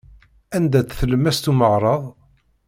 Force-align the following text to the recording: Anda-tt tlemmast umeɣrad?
Anda-tt 0.55 0.97
tlemmast 0.99 1.45
umeɣrad? 1.51 2.03